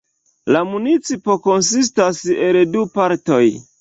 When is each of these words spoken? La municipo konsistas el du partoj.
La 0.55 0.61
municipo 0.69 1.35
konsistas 1.49 2.23
el 2.47 2.59
du 2.77 2.83
partoj. 2.97 3.43